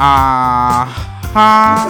[0.00, 0.88] 啊
[1.34, 1.86] 哈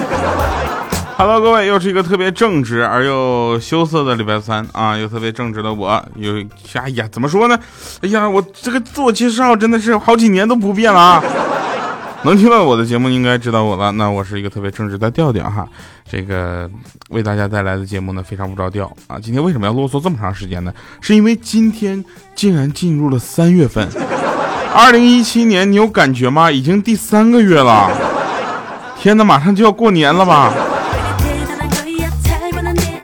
[1.16, 6.32] ，Hello，各位，又是一个特别正直而又羞涩的礼拜三啊，又特别正直的我，有
[6.74, 7.56] 哎呀，怎么说呢？
[8.02, 11.22] 哎呀，我这个自我介绍真的是好几年都不变了啊。
[12.24, 15.64] 能听到我的节目应该知道我了，那我是一个特别正直的调调哈。
[16.10, 16.68] 这个
[17.10, 19.20] 为大家带来的节目呢非常不着调啊。
[19.22, 20.74] 今天为什么要啰嗦这么长时间呢？
[21.00, 23.88] 是因为今天竟然进入了三月份。
[24.72, 26.50] 二零一七年，你有感觉吗？
[26.50, 27.90] 已经第三个月了，
[28.96, 30.52] 天哪，马上就要过年了吧？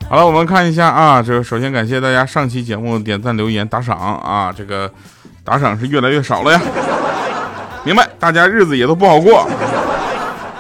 [0.09, 4.91] 好了，我们看一下啊，这个首先感谢大家上期节目点赞、留言、打赏啊，这个
[5.43, 6.61] 打赏是越来越少了呀。
[7.85, 9.49] 明白，大家日子也都不好过。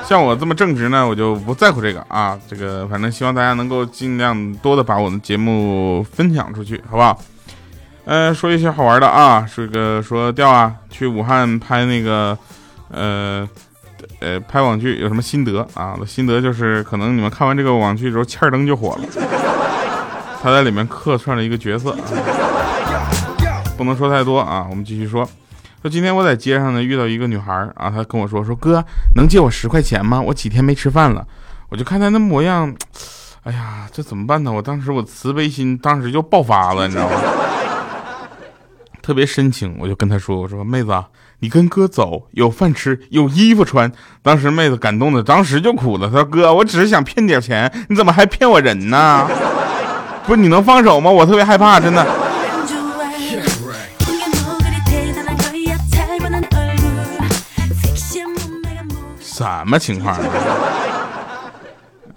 [0.05, 7.17] 像我这么正直呢，我就不在乎这个啊，这个反正希望大家能够尽量多的把我的节目分享出去，好不好？
[8.07, 12.39] 嗯，说一些好玩的啊，这个说调啊，去武汉拍那个，
[12.89, 13.49] 呃，
[14.21, 15.97] 呃，拍网剧有什么心得啊？
[16.07, 19.03] 心得就是，可能你们看完这个网剧之后，欠儿灯就火了。
[20.41, 21.97] 他在里面客串了一个角色，
[23.77, 24.65] 不能说太多啊。
[24.71, 25.29] 我们继续说，
[25.83, 28.85] 说今天我在街上呢遇到一个女孩啊，她跟我说说哥，
[29.17, 30.21] 能借我十块钱吗？
[30.21, 31.27] 我几天没吃饭了。
[31.71, 32.73] 我就看她那模样，
[33.43, 34.53] 哎呀，这怎么办呢？
[34.53, 37.17] 我当时我慈悲心当时就爆发了，你知道吗？
[39.07, 40.93] 特别深情，我就跟他说：“我说妹子，
[41.39, 46.09] 你跟哥走，有饭吃，有衣服穿。”当时妹子感动的，当时就哭了。
[46.09, 49.25] 她说：“哥，我只是想骗点钱，你怎么还骗我人呢？
[50.27, 51.09] 不是你能放手吗？
[51.09, 52.05] 我特别害怕，真的。”
[59.23, 60.19] 什么情况？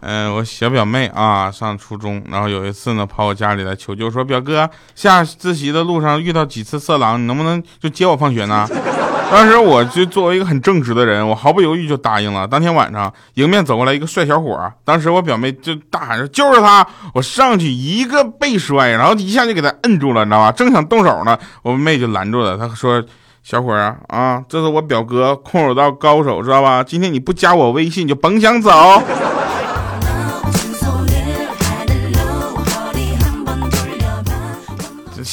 [0.01, 8.67] 嗯，我小表妹啊，上初中，然后有一次呢，跑我家里来求救，说表哥下自习的路上遇到几次色狼，你能不能就接我放学呢？
[9.29, 12.47] 当时我就作为一个很正直的人，我毫不犹豫就答应了。
[12.47, 20.51] 当天晚上，迎面走过来一个帅小伙，当时我表妹就大喊说就是他，我上去一个背摔，然后一下就给他摁住了，你知道吧？
[20.51, 23.03] 正想动手呢，我妹就拦住了，她说
[23.43, 26.83] 小伙啊啊，这是我表哥，空手道高手，知道吧？
[26.83, 28.71] 今天你不加我微信你就甭想走。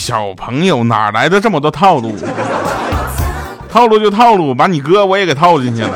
[0.06, 2.14] 小朋友哪来的这么多套路？
[3.68, 5.90] 套路就套路，把你哥我也给套进去了。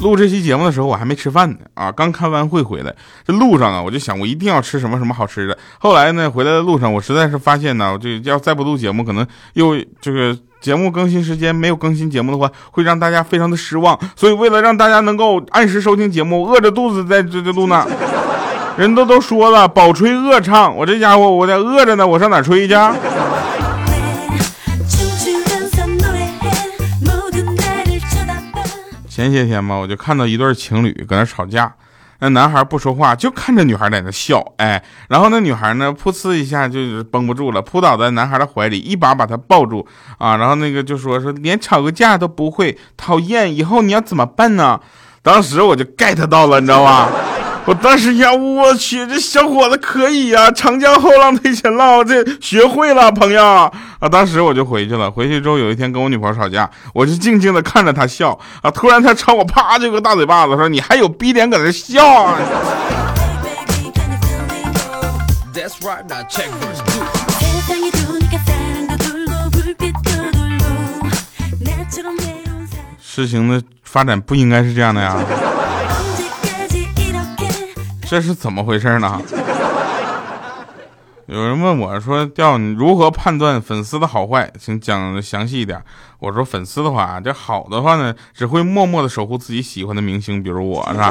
[0.00, 2.94] 录这期节目的时候，我还没吃饭呢啊，刚开完会回来，
[3.26, 5.58] 这路上啊，我就想我一定要吃什么什么好吃的。
[5.80, 13.98] 后来呢，回来的路上，我实在是发现呢，我就要再不录节目，可能又这个节目更新时间没有更新节目的话，会让大家非常的失望。
[14.14, 17.84] 所以为了让大家能够按时收听节目，饿着肚子在这这录呢。
[18.76, 22.74] 人都都说了，饱吹饿唱，我这家伙我在饿着呢，我上哪吹去？
[29.08, 31.72] 前些天吧，我就看到一对情侣搁那吵架，
[32.20, 44.80] 那男孩不说话，就看着女孩在那笑，哎，然后那女孩呢，噗呲一下就绷不住了，扑倒在男孩的怀里，一把把他抱住啊，然后那个就说说连吵个架都不会，讨厌，以后你要怎么办呢？
[45.22, 47.08] 当时我就 get 到了，你知道吧？
[47.64, 50.50] 我当时呀，我去，这小伙子可以呀！
[50.50, 54.08] 长江后浪推前浪，这学会了，朋友啊！
[54.10, 55.08] 当时我就回去了。
[55.08, 58.70] 回去之后，有一天跟我女朋友吵架，我就静静的看着她笑啊。
[58.70, 62.36] 突然她朝我啪就个大嘴巴子，说：“你还有逼脸搁这笑啊？”
[73.00, 75.16] 事情 的发展不应该是这样的呀。
[78.12, 79.18] 这是怎么回事呢？
[81.24, 84.52] 有人问我说：“调你如何判断粉丝的好坏？
[84.60, 85.82] 请讲详细一点。”
[86.20, 91.10] 我说：“粉丝的话，这好的话呢，只会默默的守护自己喜欢的明星，比如我是吧？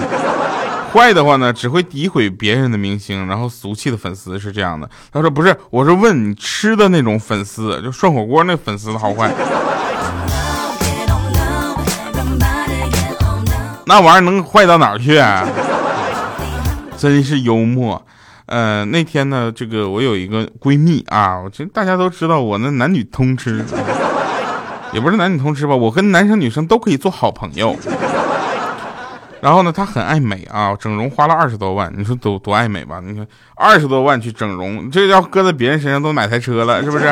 [0.94, 9.33] 坏的话呢，只会诋毁别人的明星，然后俗气的粉丝是这样的。”他说：“不是，我是问你吃的那种粉丝，就涮火锅那粉丝的好坏。
[13.88, 15.19] 那玩意儿能坏到哪儿去？”
[17.01, 18.00] 真是幽默，
[18.45, 23.65] 呃，那天呢，这个我有一个闺蜜啊，我这大家都知道我那男女通吃，
[24.94, 27.75] 也不是男女通吃吧，我跟男生女生都可以做好朋友。
[29.42, 33.01] 然后呢，她很爱美啊，整容花了二十多万，你说多多爱美吧？
[33.04, 33.25] 你看
[33.56, 37.12] 二十多万去整容，这要搁在别人身上都买台车了，是不是？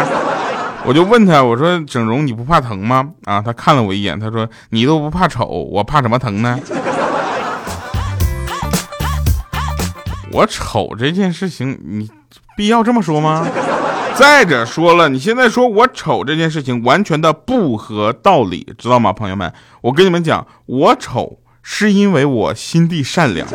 [0.85, 3.09] 我就问她，我说整容你不怕疼吗？
[3.25, 6.59] 啊，她看了我一眼，她说你都不怕丑，我怕什么疼呢？
[10.31, 12.09] 我丑这件事情，你
[12.55, 13.47] 必要这么说吗？
[14.15, 19.51] 再者说了，你现在说我丑这件事情完全的不合道理，知道吗，朋友们？
[19.81, 23.47] 我跟你们讲，我丑是因为我心地善良，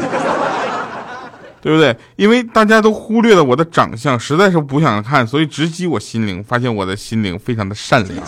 [1.60, 1.96] 对不对？
[2.16, 8.24] 因为大家都忽略了我的长相，实在是不想看，所以直击我心灵，发现我的心灵非常的善良。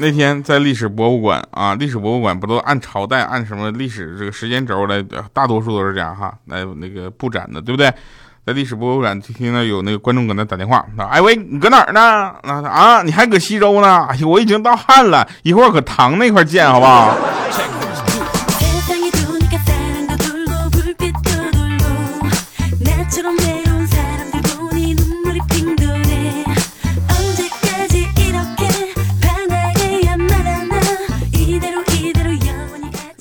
[0.00, 5.04] 那天在历史博物馆啊，历史博物馆不都按朝代、按什么历史这个时间轴来，
[5.34, 7.92] 大多数都是这样哈，来那个布展的，对不对？
[8.46, 12.00] 在历史博物馆听到有那个观众搁那打电话，那：“哎喂，你搁哪儿呢？
[12.00, 14.06] 啊啊，你还搁西周呢？
[14.08, 17.14] 哎呦，我已经到汉了，一会儿搁唐那块见，好不好？”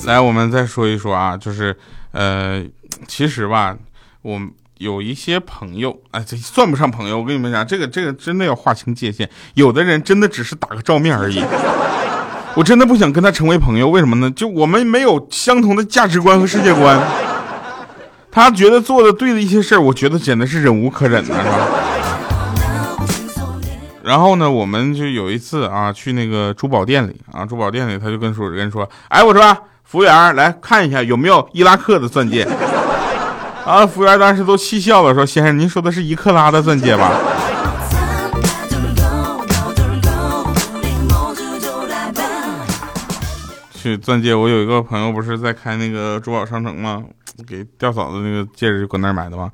[0.09, 1.77] 来，我们再说一说啊，就是，
[2.13, 2.65] 呃，
[3.07, 3.77] 其实吧，
[4.23, 4.41] 我
[4.79, 7.19] 有一些朋友，哎，这算不上朋友。
[7.19, 9.29] 我跟你们讲，这个这个真的要划清界限。
[9.53, 11.39] 有的人真的只是打个照面而已，
[12.55, 13.87] 我真的不想跟他成为朋友。
[13.87, 14.31] 为什么呢？
[14.31, 16.99] 就我们没有相同的价值观和世界观。
[18.31, 21.67] 他觉得做的对的一些事儿，我觉得简直是忍无可忍的，是吧？
[24.01, 29.55] 然后呢，我们就有一次啊，去那个珠宝店里啊，珠宝店里他就跟说人说，哎，我说。
[29.89, 32.43] 服务员来看一下有没有伊拉克的钻戒
[33.65, 33.87] 啊！
[33.87, 37.11] 服务员当时都气笑了，说：“先生，您说的是一克拉的钻戒吧？”
[43.73, 47.03] 去钻戒，我有一个朋友不是在开那个珠宝商城吗？
[47.47, 49.49] 给吊嫂子那个戒指就搁那儿买的吗？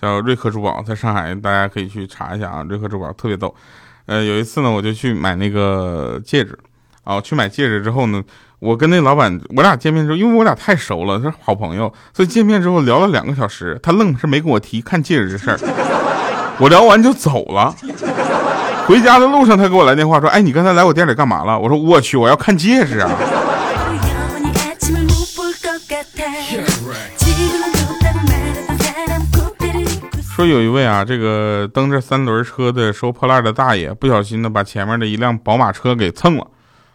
[0.00, 2.64] 叫瑞克珠宝，在上海，大家可以去查一下啊。
[2.68, 3.52] 瑞克珠宝特别逗。
[4.06, 6.56] 呃，有一次呢，我就去买那个戒指
[7.02, 8.22] 啊，去买戒指之后呢。
[8.60, 15.58] 我跟那老板，我俩见面之后，因为我俩太熟了，是好朋友，所以见面之后聊了两个小时，他愣是没跟我提看戒指这事儿。
[16.58, 17.74] 我聊完就走了。
[18.86, 23.10] 回家的路上，他给我来电话说：“哎，你刚才来我店里干嘛了？”我说：“我去，我要看戒指啊。”
[30.36, 36.46] 说有一位啊，这个蹬着三轮车的收破烂的大爷，不小心的把前面的一辆宝马车给蹭了。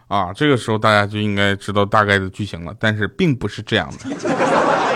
[0.08, 4.16] 啊，这个时候大家就应该知道大概的剧情了，但是并不是这样的。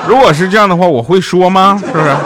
[0.07, 1.77] 如果是这样的话，我会说吗？
[1.79, 2.17] 是不是？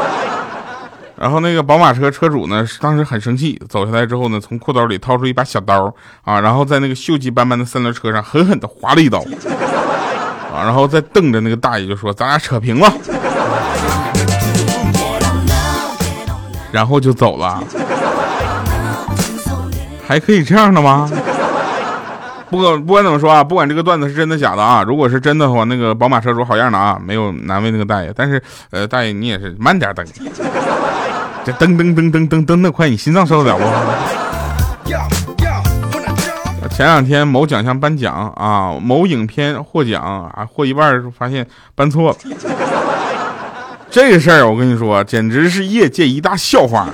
[1.16, 9.20] 然后那个宝马车车主呢，当时很生气，走下来之后呢，从裤兜里掏出一把小刀啊，然后在那个锈迹斑斑的三轮车上狠狠地划了一刀
[10.52, 12.92] 啊，然后再瞪着那个大爷就说：“咱俩扯平了。”
[16.70, 17.62] 然后就走了。
[20.06, 21.10] 还可以这样的吗？
[22.50, 28.12] 不管不管怎么说啊，不管这个段子是真的假的啊，如果是真的话，那个宝马车主好样的啊，没有难为那个大爷。
[28.14, 30.04] 但是，呃，大爷你也是慢点蹬，
[31.44, 33.64] 这蹬蹬蹬蹬蹬蹬的快，你心脏受得了不？
[36.68, 42.16] 前两天某奖项颁奖啊，某影片获奖啊，获一半发现颁错了，
[43.90, 46.88] 这个事儿我跟你说，简直是业界一大笑话。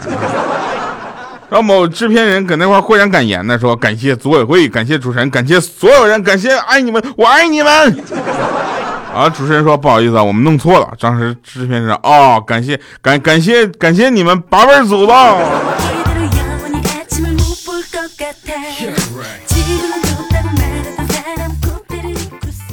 [1.51, 7.71] 然后某制片人搁那块豁然感言呢，说感谢组委会，感谢主持人，感谢所有人，感谢爱你们，我爱你们。
[9.13, 10.89] 啊，主持人说不好意思啊，我们弄错了。
[11.01, 15.09] 当时制片人哦，感谢感感谢感谢你们八辈祖宗。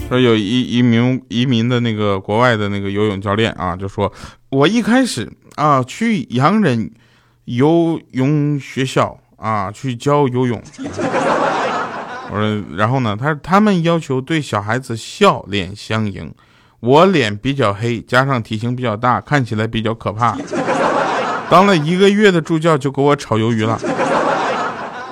[0.07, 4.13] 说有一一名移民的那个国外的那个游泳教练啊，就说
[4.49, 6.91] 我一开始啊去洋人。
[7.47, 10.61] 游泳学校啊，去教游泳。
[12.29, 13.17] 我说，然后呢？
[13.17, 16.29] 他他们要求对小孩子笑脸相迎。
[16.81, 20.37] 我脸比较黑，加上体型比较大，看起来比较可怕。
[21.49, 23.79] 当了一个月的助教，就给我炒鱿鱼了。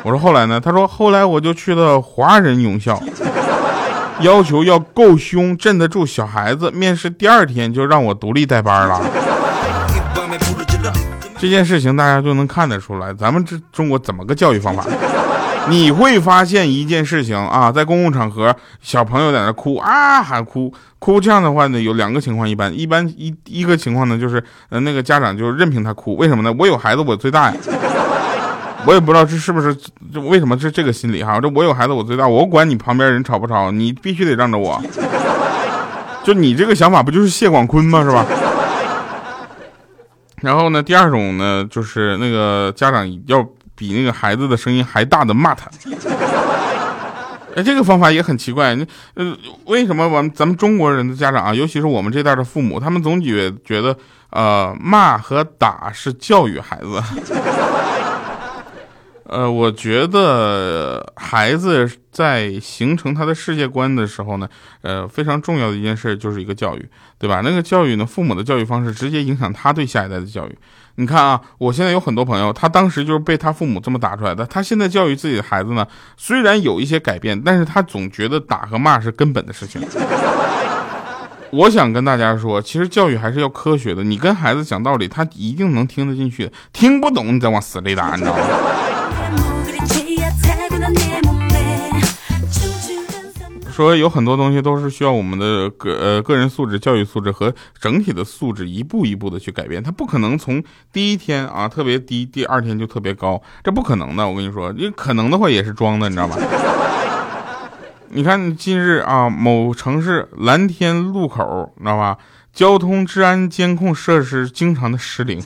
[0.03, 0.59] 我说后来呢？
[0.59, 3.01] 他说后来我就去了华人泳校，
[4.19, 6.69] 要求要够凶，镇得住小孩子。
[6.71, 9.01] 面试第二天就让我独立带班了。
[11.45, 14.83] 这件事情大家就能看得出来，咱们这中国怎么个教育方法？
[15.69, 26.51] 你会发现一件事情啊，在公共场合，小朋友在那哭啊喊哭哭，这样的话呢，有两个情况，一般一般一一个情况呢，就是呃那个家长就任凭他哭，为什么呢？
[26.57, 27.57] 我有孩子，我最大呀，
[28.87, 29.75] 我也不知道这是不是
[30.11, 31.39] 就为什么是这个心理哈？
[31.39, 34.81] 这我有孩子，我最大，我管你旁边人吵不吵，你必须得让着我。
[36.23, 38.01] 就你这个想法，不就是谢广坤吗？
[38.03, 38.25] 是吧？
[40.41, 43.43] 然后呢，第二种呢，就是那个家长要
[43.75, 45.69] 比那个孩子的声音还大的骂他，
[47.55, 48.77] 哎，这个方法也很奇怪。
[49.15, 53.97] 呃，为什么我们咱们中国人的家长啊，尤其是我们这代的父母，他们总觉觉得，
[54.29, 57.01] 呃，骂和打是教育孩子。
[59.27, 64.47] 呃，我觉得孩子在形成他的世界观的时候呢，
[64.81, 67.41] 呃，非常重要的一件事就是一个教育，对吧？
[67.43, 70.55] 那个教育呢，父母的教育方式直接影响他对下一代的教育。
[70.97, 74.45] 你看啊，我现在有很多朋友，他当时就是被他父母这么打出来的。
[74.45, 79.81] 他现在教育自己的孩子呢，虽然有一些改变，但是他总觉得打和骂是根本的事情。
[81.51, 84.03] 我想跟大家说，其实教育还是要科学的。
[84.03, 88.43] 你跟孩子讲道理，他一定能听得进去；听不懂，你再往死里打，你知道吗？
[93.71, 104.25] 说有很多东西都是需要我们的个呃个人素质、教育素质和整体的素质一步一步的去改变，它不可能从第一天啊特别低，第二天就特别高，这不可能的。
[104.25, 106.37] 我跟你说，你可能的话也是装的，你知道吧？
[108.11, 112.17] 你看近日啊，某城市蓝天路口，你知道吧？
[112.53, 115.43] 交通治安监控设施经常的失灵。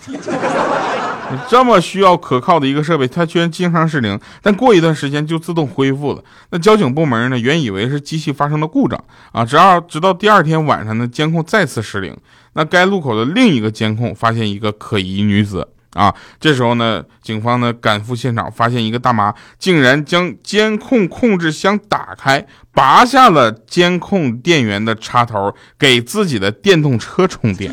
[1.48, 6.24] 这么需要可靠的一个设备，它居然经常失灵，但过一段时间就自动恢复了。
[6.52, 12.16] 那交警部门呢，原以为是机器发生了故障啊，直到直到第二天晚上呢，监控再次失灵。
[12.54, 27.72] 那该路口的另一个监控发现一个可疑女子啊，这时候呢，警方呢赶赴现场，发现一个大妈竟然将监控控制箱打开，拔下了监控电源的插头，给自己的电动车充电。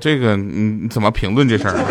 [0.00, 1.74] 这个你怎么评论这事儿？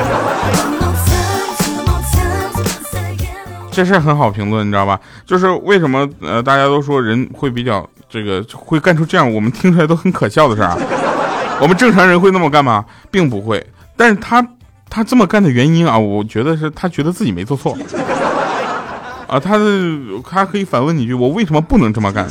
[3.71, 4.99] 这事儿很好评论，你知道吧？
[5.25, 10.77] 就是为什么呃，大家都说人会比较这个会干出这样我们听出来都很可笑的事儿啊？
[11.61, 12.83] 我们正常人会那么干吗？
[13.11, 13.63] 并不会。
[13.95, 14.43] 但是他
[14.89, 17.77] 他这么干的原因啊，我觉得是他觉得自己没做错
[19.27, 19.39] 啊。
[19.39, 19.65] 他的
[20.27, 22.27] 他可以反问你一句：我为什么不能这么干？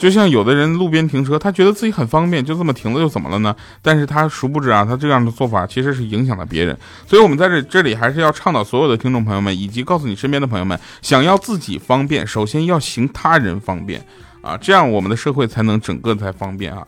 [0.00, 3.54] 就像有的人路边停车，他觉得自己很方便，就这么停了又怎么了呢？
[3.82, 6.74] 但是他殊不知啊，他这样的做法其实是影响了别人。
[7.06, 14.02] 所以，我们在这这里还是要倡导所有的听众朋友们，以及告诉你身边的朋友们，想要自己方便，首先要行他人方便
[14.40, 16.82] 啊，这样我们的社会才能整个才方便啊。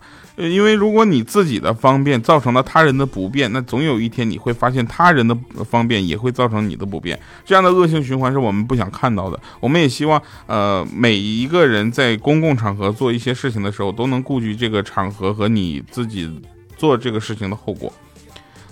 [0.51, 5.37] 因为如果你自己的方便造成了他人的不便，那总有一天你会发现他人的
[5.69, 9.39] 方便也会造成你的不便，这样的恶性循环是我们不想看到的。
[9.61, 16.31] 我们也希望，呃，每一个人在公共场合做一些事情的时候，都能顾及这个场合和你自己
[16.77, 17.93] 做这个事情的后果，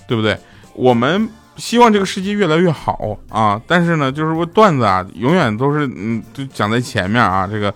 [0.08, 0.38] 对不对？
[0.74, 7.74] 我们希望这个世界越来越好啊，但是呢，就是说段子啊，永远都是嗯，就讲在前面啊，这个。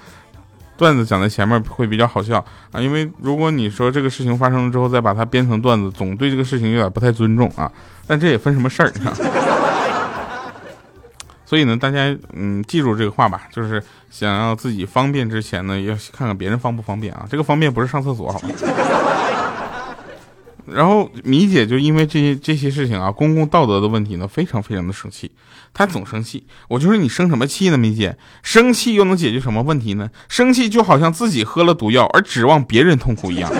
[0.76, 7.70] 段子讲在前面会比较好笑啊，因为如果你说这个事情发生了之后再把它编成段子，总对这个事情有点不太尊重啊。
[8.06, 9.14] 但这也分什么事儿啊。
[11.46, 17.26] 所以呢，大家嗯记住这个话吧，就是想要自己方便之前呢，要看看别人方不方便啊。
[17.30, 18.48] 这个方便不是上厕所，好吗？
[20.66, 25.30] 然后米姐就因为这些这些事情啊，公共道德的问题呢，非常非常的生气。
[25.72, 28.16] 她总生气，我就说你生什么气呢，米姐？
[28.42, 30.08] 生气又能解决什么问题呢？
[30.28, 33.50] 生气就好像自己喝了毒药而指望别人痛苦一样。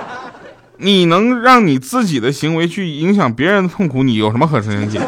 [0.78, 5.00] 你能让你自己的行为去影响别人的痛苦，你有什么可生气？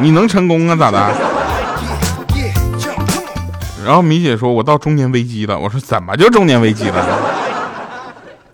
[0.00, 0.74] 你能成功啊？
[0.74, 1.12] 咋的？
[3.84, 7.06] 然后米姐说：“我到中年危机了。”我说：“怎么就中年危机了？”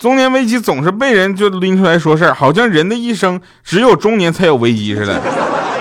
[0.04, 5.18] 中年危机总是被人就拎出来说事儿，好像人的一生只有中年才有危机似的。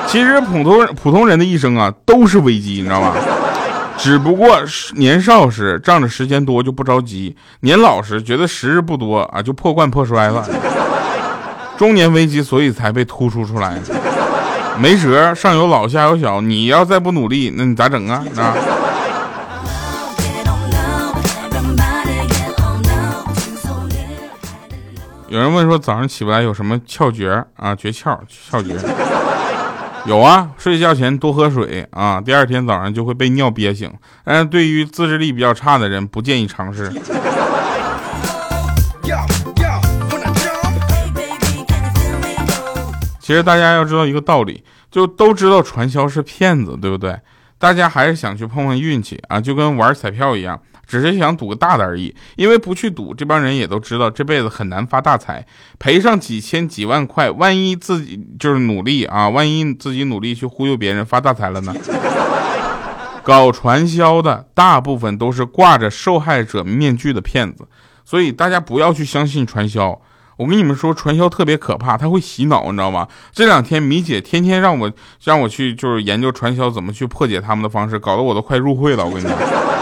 [0.08, 3.14] 其实普通普通人的一生啊都是危机，你知道吗？
[3.98, 10.48] 只不过是年少时仗着时间多就不着急，年老时觉得时日不多啊就破罐破摔了。
[11.78, 13.78] 中年危机所以才被突出出来，
[14.80, 18.24] 没辙，上有老下有小，你要再不努力，那你咋整啊？
[18.38, 18.56] 啊？
[25.34, 27.74] 有人问说早上起不来有什么窍诀啊？
[27.74, 28.76] 诀窍窍诀
[30.06, 33.92] 有啊，睡觉前多喝水啊，第二天早上就会被尿憋醒。
[34.24, 36.94] 但是对于自制力比较差的人，不建议尝试。
[43.20, 47.20] 其实大家要知道一个道理，就都知道传销是骗子，对不对？
[47.58, 50.62] 大家还是想去碰碰运气啊，就跟玩彩票一样。
[50.86, 55.46] 只是想赌个大的而已，因为不去赌，这帮人也都知道这辈子很难发大财，
[55.80, 61.74] 赔上几千几万块，万一自己就是努力啊，万一自己努力去忽悠别人发大财了呢？
[63.24, 67.66] 搞传销的大部分都是挂着受害者面具的骗子，
[68.04, 69.98] 所以大家不要去相信传销。
[70.36, 73.08] 我跟你们说，传销特别可怕，它会洗脑，你知道吗？
[73.32, 74.92] 这两天米姐天天让我
[75.24, 79.06] 让我去，就是研究传销怎么去破解他们的方式，搞得我都快入会了。
[79.06, 79.73] 我跟你讲。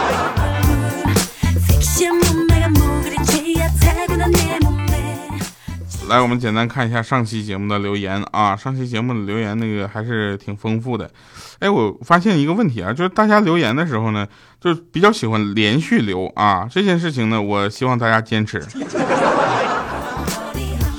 [6.08, 11.10] 来，我们简单看一下上期节目的留言啊，上期节目的留言那个还是挺丰富的。
[11.58, 14.26] 哎，我发现一个问题啊，就是大家留言的时候呢，
[14.58, 16.66] 就比较喜欢连续留啊。
[16.70, 18.62] 这件事情呢，我希望大家坚持。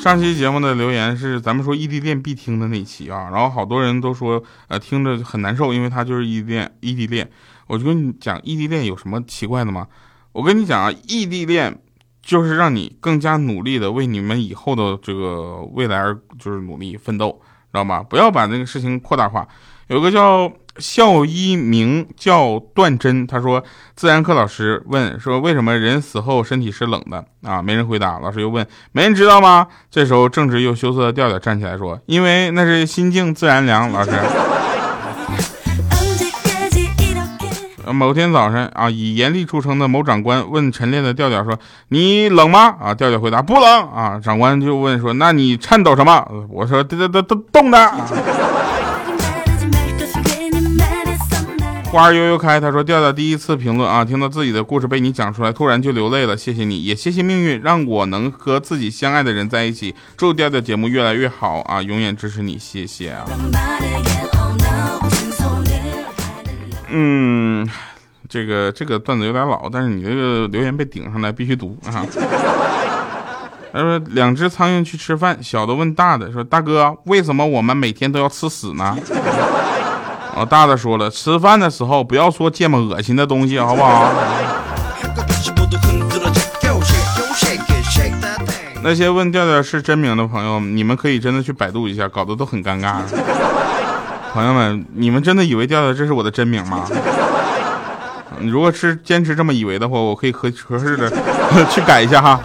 [0.01, 6.71] 上期节目的留言是咱们说异地恋必听的那期啊，然后好多人都说呃听着很难受，因为他就是异地恋。
[6.81, 7.29] 异地恋，
[7.67, 9.87] 我就跟你讲，异地恋有什么奇怪的吗？
[10.33, 11.79] 我跟你讲啊，异地恋
[12.21, 17.39] 就是让你更加努力的为你们以后的这个未来而就是努力奋斗，
[17.71, 18.03] 知道吗？
[18.03, 19.47] 不要把那个事情扩大化。
[19.87, 20.51] 有个叫。
[20.79, 23.63] 校医名叫段真，他说
[23.95, 27.61] 自然课老师问说为什么人死后身体是冷的啊？
[27.61, 28.17] 没人回答。
[28.17, 29.67] 老师又问没人知道吗？
[29.91, 33.91] 这时候正直又羞涩的调调站起来说，因为那是心静自然凉。
[33.91, 34.09] 老师，
[37.91, 41.57] 某天早晨啊，以严厉著称的某长官问晨练的调调说
[41.89, 42.75] 你冷吗？
[42.79, 44.19] 啊，调调回答不冷啊。
[44.23, 46.25] 长官就问说那你颤抖什么？
[46.49, 47.91] 我说这这这这冻的。
[51.91, 56.35] 花儿悠悠开，他说：“调调第一次评论啊，听到自己的故事被你讲出来，突然就流泪了。
[56.35, 59.93] 谢谢你，也谢谢命运，让我能和自己相爱的人在一起。
[60.17, 63.25] 祝调调节目越来越好啊，永远支持你，谢谢啊。”
[66.95, 67.67] 嗯，
[68.29, 72.05] 这个这个段子有点老，但是你这个留言被顶上来，必须读啊。
[73.73, 78.95] 他说：“两只苍蝇去吃饭，小的问大的说：大哥，为什么我们每天都要吃屎呢？”
[80.37, 84.13] 啊， 大的说了，吃饭的时候不要说这么恶心的东西，好不好？
[88.83, 92.97] 那些问调调是真名的朋友，你们可以真的去百度一下，搞得都很尴尬。
[94.33, 96.87] 朋友们，你们真的以为调调这是我的真名吗？
[98.41, 101.07] 如果是坚持这么以为的话，我可以合合适的
[101.69, 102.41] 去改一下哈。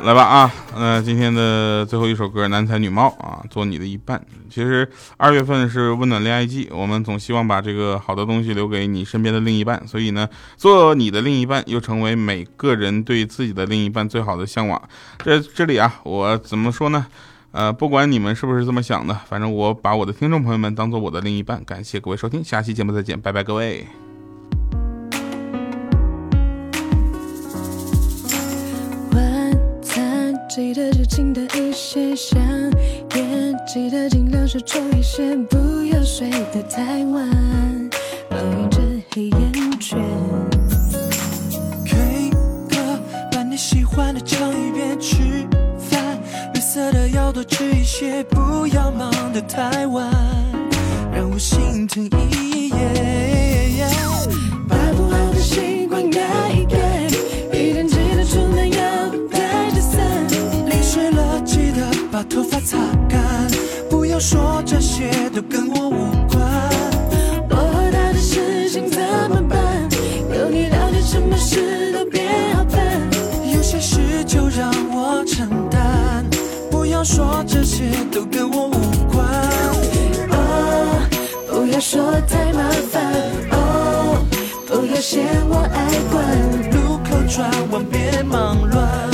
[0.00, 4.20] 来吧啊，那今天的最后一首歌《男才女貌》啊，做你的一半。
[4.50, 14.80] 其实二月份是温暖恋爱季，我们总希望把这个好的东西留给你身边的另一半，所以呢，做你的另一半又成为每个人对自己的另一半最好的向往。
[15.22, 17.06] 这这里啊，我怎么说呢？
[17.54, 21.62] 呃，不管你们是不是这么想的，反正我把我的听众朋友们当做我的另一半。
[21.64, 23.86] 感谢各位收听，下期节目再见，拜拜，各位。
[29.12, 32.42] 晚餐记得之前的一些香
[33.14, 37.90] 烟，记得尽量少抽一些，不要睡得太晚，
[38.28, 38.80] 抱怨着
[39.12, 39.96] 黑眼圈。
[41.86, 42.30] K
[42.68, 44.98] 歌，把你喜欢的唱一遍。
[44.98, 45.63] 吃饭，绿色的
[47.24, 50.12] 要多吃一些，不要忙得太晚，
[51.10, 53.86] 让我心疼一夜。
[54.68, 56.76] 把不好的习惯改一改，
[57.50, 60.06] 一天记得出门要带着伞，
[60.68, 61.80] 淋水了记得。
[62.12, 62.76] 把头发擦
[63.08, 63.18] 干，
[63.88, 66.42] 不要说这些都跟我无关。
[67.48, 69.88] 我和他的事情怎么办？
[70.28, 73.00] 有你了解，什么事都变好烦。
[73.50, 75.63] 有些事就让我承担，
[77.04, 78.72] 说这些都跟我无
[79.12, 79.26] 关。
[80.30, 81.06] 哦，
[81.46, 83.04] 不要说太麻烦。
[83.50, 84.24] 哦，
[84.66, 85.78] 不要嫌我爱
[86.10, 86.16] 管。
[86.72, 89.10] 路口转弯别忙乱。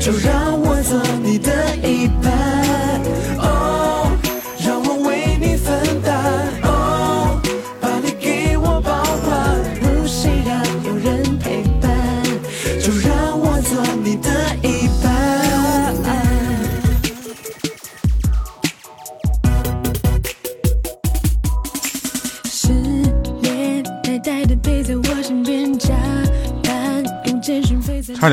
[0.00, 0.32] 就让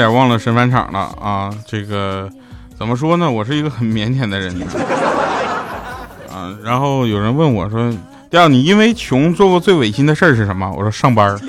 [0.04, 1.50] 点忘了神返场了啊！
[1.66, 2.30] 这个
[2.78, 3.32] 怎么说呢？
[3.32, 4.54] 我是一个很腼腆的人
[6.30, 6.54] 啊。
[6.62, 7.90] 然后有人问我说
[8.30, 11.40] ：“调，你因为穷做过最违心的事儿是什么？”我说：“上班。”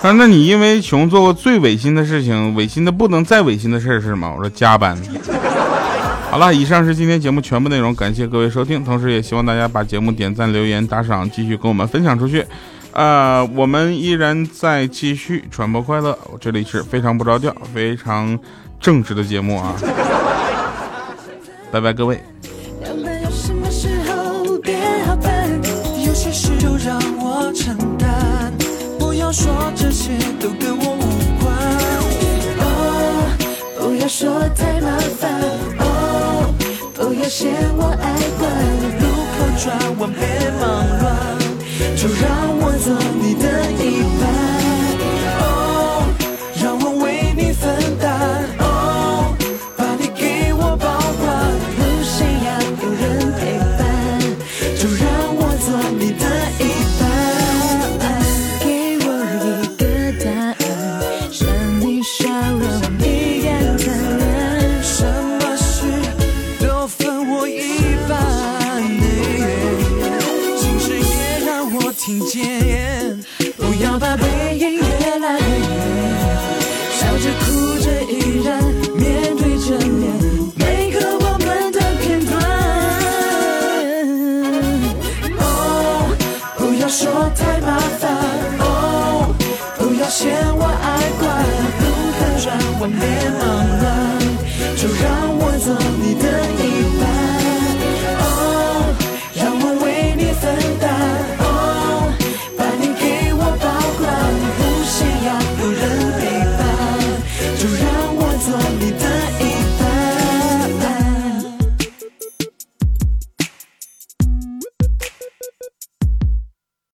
[0.00, 4.96] 他说：“那你因为穷做过最违心的事情，违心的不能再违心的事儿是什么？”我说：“加班。”
[6.32, 12.42] 好了，以上是今天节目全部内容，感谢各位收听，同时也希望大家把节目点赞、留言、打赏，继续跟我们分享出去。
[12.96, 18.38] 啊，我们依然在继续传播快乐，这里是非常不着调，非常
[18.80, 19.74] 正直的节目啊。
[21.70, 22.18] 拜拜各位。
[33.78, 35.38] 不要说太麻烦
[35.80, 36.54] 哦，
[36.94, 38.48] 不要嫌我爱管，
[39.00, 39.04] 路
[39.36, 39.66] 口转
[39.98, 40.64] 弯别忙
[41.02, 41.45] 乱。
[41.94, 44.45] 就让我做你的一半。